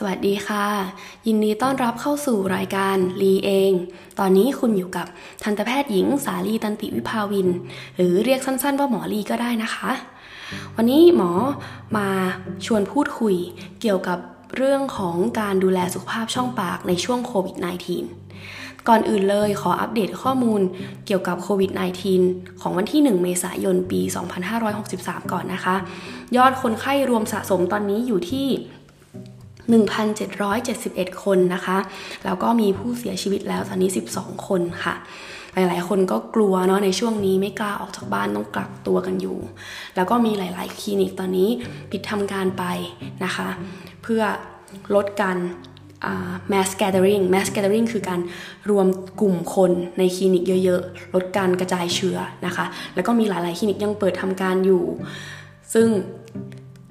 [0.00, 0.66] สวัสดีค่ะ
[1.26, 3.72] ยินดีต้อนรับเข้าสู่รายการลีเอง
[4.18, 5.06] ตอนนี้คุณอยู่กับ
[5.42, 7.48] ทันตแพทย์หญิงสาลีตันติวิภาวิน
[7.96, 9.90] หรือเรียกสั้นๆว่าหมอลีก็ได้นะคะ
[10.76, 11.30] วันนี้หมอ
[11.96, 12.08] มา
[12.66, 13.36] ชวนพูดคุย
[13.80, 14.18] เกี่ยวกับ
[14.56, 17.56] เรื่องของการดูแลสุขภาพช่องปากในช่วงโควิด
[18.22, 20.60] -19 ก่อนอื่นเลยขออัปเดตข้อมูล
[21.06, 21.70] เกี่ยวกับโควิด
[22.16, 24.00] -19 ของวันที่ 1 เมษายนปี
[24.66, 25.76] 2563 ก่อนนะคะ
[26.36, 28.48] ยอดคนไข้รวมสะสมตอนนี้อยู่ที่
[29.66, 31.78] 1,771 คนนะคะ
[32.24, 34.96] แล้วก็มีผู้เสียชีวิตแล้วตอนนี้ 12 คนค่ะ
[35.54, 39.38] หลายๆ คนก็กลัวเนาะในช่วงนี้ไม่กล้าออกจากบ้านต้องกักตัวกันอยู่
[39.96, 41.48] แล้วก็มีหลาย ๆ คลินิกตอนนี้
[41.90, 42.64] ปิดทำการไป
[43.24, 43.48] นะคะ
[44.02, 44.22] เพื่อ
[44.94, 45.38] ลดการ
[46.52, 48.20] mass gathering mass gathering คือการ
[48.70, 48.86] รวม
[49.20, 54.84] กลุ่มคนในคลินิกเยอะๆ ลดการกระจายเชื้อนะคะ แล้วก็มีหลายๆ คลินิกยังเปิดทำการอยู่
[55.74, 55.88] ซึ่ง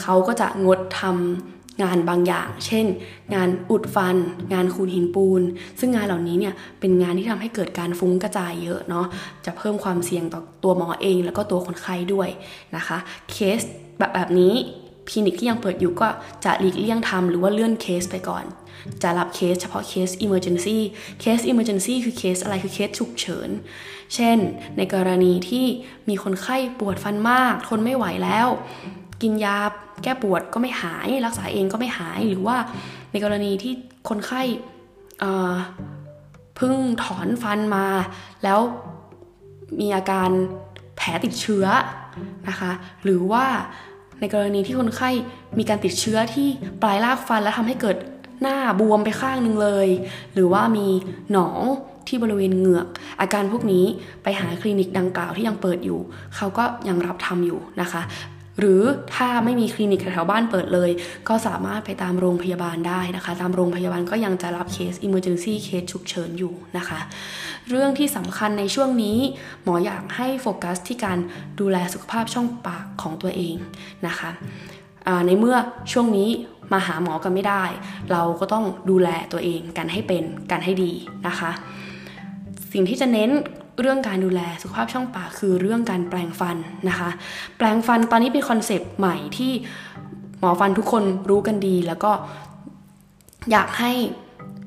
[0.00, 2.86] เขาก็จะงดทำ งานบางอย่าง เช่น
[3.34, 4.16] งานอุดฟัน
[4.52, 5.42] งานคูนหินปูน
[5.80, 9.06] ซึ่งงานเหล่านี้เนี่ยเป็นงานที่ทำให้เกิดการฟุ้งกระจายเยอะเนาะ
[9.44, 12.28] จะเพิ่มความเสี่ยงต่อตัวหมอเอง แล้วก็ตัวคนไข้ด้วย
[12.76, 12.98] นะคะ
[13.30, 13.60] เคส
[13.98, 14.54] แบบแบบนี้
[15.10, 16.08] คลินิกที่ยังเปิดอยู่ก็
[16.44, 18.44] จะหลีกเลี่ยงทำหรือว่าเลื่อนเคสไปก่อน
[19.02, 20.78] จะรับเคสเฉพาะเคส emergency
[21.20, 23.50] เคส emergency คือเคสอะไรคือเคสฉุกเฉิน
[24.14, 24.38] เช่น
[24.76, 25.66] ในกรณีที่
[26.08, 28.48] มีคนไข้ปวดฟันมาก ทนไม่ไหวแล้ว
[29.22, 29.56] กินยา
[30.02, 32.56] แก้ปวดก็ไม่หาย รักษาเองก็ไม่หายหรือว่า
[33.10, 33.72] ในกรณีที่
[34.08, 34.42] คนไข้
[36.56, 37.86] เพิ่งถอนฟันมา
[38.44, 38.60] แล้ว
[39.80, 40.30] มีอาการ
[40.96, 41.66] แผลติดเชื้อ
[42.48, 42.70] นะคะ
[43.04, 43.44] หรือว่า
[44.20, 45.10] ในกรณีที่คนไข้
[45.58, 46.48] มีการติดเชื้อที่
[46.82, 47.96] ปลายรากฟันแล้วทำให้เกิด
[48.42, 49.88] หน้าบวมไปข้างหนึ่งเลย
[50.34, 50.86] หรือว่ามี
[51.32, 51.60] หนอง
[52.08, 52.86] ที่บริเวณเหงือก
[53.20, 53.84] อาการพวกนี้
[54.22, 56.00] ไปหาคลินิกดังกล่าวที่ยังเปิดอยู่
[56.36, 58.02] เขาก็ยังรับทำอยู่นะคะ
[58.60, 58.82] หรือ
[59.14, 60.90] ถ้าไม่มีคลินิกแถวบ้านเปิดเลย
[61.28, 67.00] ก็สามารถไปตามโรงพยาบาลได้นะคะ ตามโรงพยาบาลก็ยังจะรับเคส emergency เคสฉุกเฉินอยู่นะคะ
[67.68, 69.18] เรื่องที่สำคัญในช่วงนี้
[69.62, 71.18] หมออยากให้โฟกัสที่การ
[71.60, 73.56] ดูแลสุขภาพช่องปากของตัวเอง
[74.06, 74.30] นะคะ
[75.26, 75.56] ในเมื่อ
[75.92, 76.30] ช่วงนี้
[76.72, 77.64] มาหาหมอกันไม่ได้
[78.10, 80.92] เราก็ต้องดูแลตัวเองกันให้เป็นกันให้ดี
[81.26, 81.50] นะคะ
[82.72, 83.30] สิ่งที่จะเน้น
[83.80, 86.56] เรื่องการดูแลสุขภาพช่องปากคือเรื่องการแปลงฟัน
[86.88, 87.10] นะคะ
[87.56, 89.52] แปลงฟันตอนนี้เป็นคอนเซปต์ใหม่ที่
[90.38, 92.12] หมอฟันทุกคนรู้กันดี แล้วก็
[93.50, 93.92] อยากให้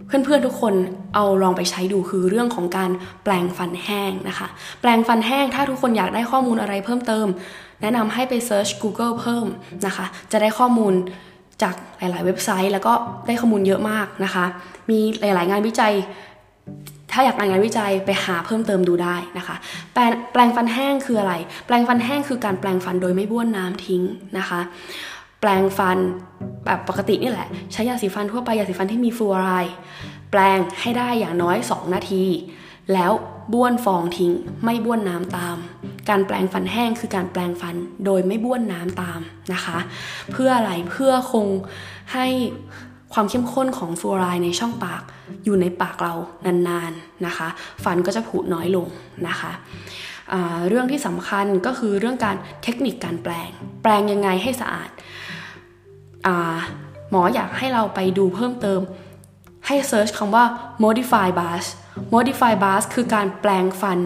[0.05, 0.73] เพื่อนๆทุกคน
[1.15, 2.91] เอาลองไปใช้ดูคือเรื่องของการ
[3.23, 4.47] แปลงฟันแห้งนะคะ
[4.81, 7.27] แปรงฟันแห้งถ้าทุกคนอยากได้ข้อมูลอะไรเพิ่มเติม
[7.81, 9.45] แนะนำให้ไป search Google เพิ่ม
[9.85, 10.93] นะคะ จะได้ข้อมูล
[11.61, 12.93] จากหลาย ๆ เว็บไซต์ แล้วก็
[13.27, 14.45] ได้ข้อมูลเยอะมากนะคะ
[14.89, 15.93] มีหลาย ๆ งานวิจัย
[17.13, 19.55] ถ้าอยากอ่านงานวิจัยไปหาเพิ่มเติมดูได้นะคะ
[19.93, 21.33] แปรงแปรงฟันแห้งคืออะไร
[21.65, 24.01] แปรงฟันแห้งคือการแปรงฟันโดยไม่บ้วนน้ำทิ้ง
[24.37, 24.59] นะคะ
[25.39, 25.97] แปรงฟัน
[26.65, 29.73] แบบปกตินี่แหละ ใช้ยาสีฟันทั่วไปยาสีฟันที่มีฟลูออไรด์
[30.31, 32.25] แปลงให้ได้อย่างน้อย 2 นาที
[32.93, 33.11] แล้ว
[33.53, 34.31] บ้วนฟองทิ้ง
[34.63, 35.57] ไม่บ้วนน้ำตาม
[36.09, 37.75] การแปลงฟันแห้งคือการแปลงฟัน
[38.05, 39.19] โดยไม่บ้วนน้ำตาม
[39.53, 39.77] นะคะ
[40.31, 41.47] เพื่ออะไรเพื่อคง
[42.13, 42.27] ให้
[43.13, 45.01] ความเข้มข้นของฟลูออไรด์ในช่องปาก
[45.43, 46.13] อยู่ในปากเรา
[46.45, 47.47] นานๆนะคะ
[47.83, 48.87] ฟันก็จะผุน้อยลง
[49.27, 49.51] นะคะ
[50.67, 53.49] เรื่องที่สำคัญก็คือเรื่องการเทคนิคการแปลง
[53.83, 54.89] แปลงยังไงให้สะอาด
[57.09, 58.81] หมออยากให้เราไปดูเพิ่มเติม
[59.67, 60.45] ให้ search คำว่า
[60.83, 61.67] modified bass
[62.15, 63.99] modified bass คือการแปรงฟัน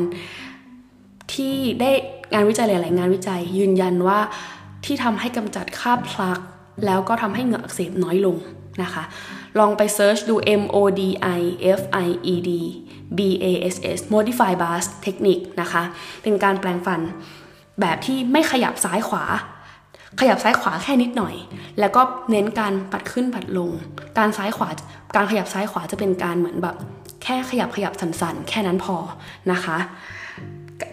[1.33, 1.91] ที่ได้
[2.33, 4.19] งานวิจัยหลาย ๆ งานวิจัยยืนยันว่า
[4.85, 6.39] ที่ทำให้กำจัดคราบ plaque
[6.85, 8.37] แล้วก็ทำให้เหงือกอักเสบน้อยลง
[8.83, 9.03] นะคะ
[9.59, 11.01] ลองไป search ดู M O D
[11.39, 11.41] I
[11.79, 12.51] F I E D
[13.17, 15.83] B A S S modified bass เทคนิคนะคะ
[16.23, 17.01] เป็นการแปรงฟัน
[17.81, 19.23] แบบที่ไม่ขยับซ้ายขวา
[20.19, 21.35] ขยับซ้ายขวาแค่นิดหน่อย
[21.79, 22.01] แล้วก็
[22.31, 23.69] เน้นการปัดขึ้นปัดลง
[24.17, 24.69] การซ้ายขวา
[25.15, 26.75] การขยับซ้ายขวาจะเป็นการเหมือนแบบ
[27.23, 28.95] แค่ขยับขยับสันๆ แค่นั้นพอ
[29.51, 29.77] นะคะ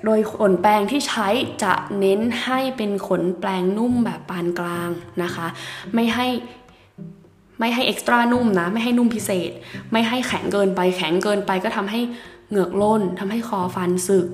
[0.05, 1.29] โดยขนแปรงที่ใช้
[1.63, 4.91] จะเน้นให้เป็นขนแปรงนุ่มแบบปานกลาง
[5.23, 5.47] นะคะ
[5.95, 6.27] ไม่ให้
[7.61, 9.51] ไม่ให้เอ็กซ์ตร้านุ่มนะ ไม่ให้นุ่มพิเศษ
[9.93, 12.01] ไม่ให้แข็งเกินไป แข็งเกินไปก็ทำให้
[12.49, 14.27] เหงือกล้นทำให้คอฟันสึก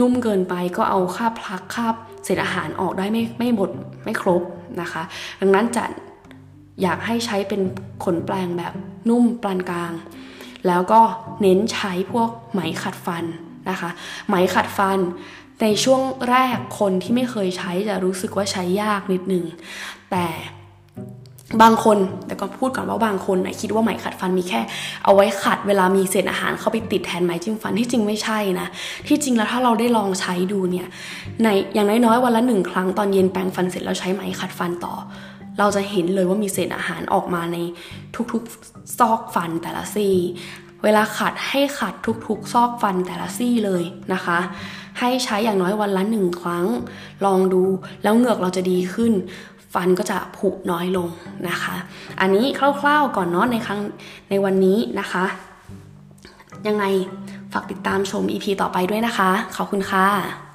[0.00, 1.94] นุ่มเกินไปก็เอาคาบพลักคาบ
[2.24, 3.70] เศษอาหารออกได้ไม่ไม่หมด
[4.04, 4.42] ไม่ครบ
[4.80, 5.02] นะคะ
[5.40, 5.84] ดังนั้นจะ
[6.82, 7.60] อยากให้ใช้เป็น
[8.04, 8.72] ขนแปลงแบบ
[9.08, 9.92] นุ่มปานกลาง
[10.66, 11.00] แล้วก็
[11.40, 13.24] เน้นใช้พวกไหมขัดฟัน
[13.70, 13.90] นะคะ
[14.26, 14.98] ไหมขัดฟัน
[15.62, 19.44] ในช่วงแรกคนที่ไม่เคยใช้จะรู้สึกว่าใช้ยากนิดนึง
[20.10, 20.26] แต่
[21.62, 24.60] บางคนแต่ก็พูดก่อนว่าบางคนนะคิดว่าไหมขัดฟันมีแค่
[25.04, 28.66] เอาไว้ขัดเวลามีเศษอาหารเข้าไปติดแทนไหมจิ้มฟันที่จริงไม่ใช่นะ
[29.06, 30.86] ที่จริงแล้วถ้าเราได้ลองใช้ดูเนี่ย
[31.42, 34.94] ในอย่างน้อยๆวันละหนึ่งครั้งตอนเย็นแปรงฟันเสร็จแล้วใช้ไหมขัดฟันต่อ
[35.58, 37.56] เราจะเห็นเลยว่ามีเศษอาหารออกมาใน
[38.32, 40.14] ทุกๆซอกฟันแต่ละซี่
[40.84, 41.94] เวลาขัดให้ขัด
[42.26, 43.82] ทุกๆ ซอกฟันแต่ละซี่เลย
[44.12, 44.38] นะคะ
[44.98, 46.66] ให้ใช้อย่างน้อยวันละหนึ่งครั้ง
[47.24, 47.62] ลองดู
[48.02, 49.12] แล้วเหงือกเราจะดีขึ้น
[49.74, 51.08] ฟันก็จะผุน้อยลง
[51.48, 51.74] นะคะ
[52.20, 52.46] อันนี้
[52.80, 53.80] คร่าวๆก่อนเนาะในครั้ง
[54.30, 55.24] ในวันนี้นะคะ
[56.66, 56.84] ยังไง
[57.52, 60.45] ฝากติดตามชม EP ต่อไปด้วยนะคะ ขอบคุณค่ะ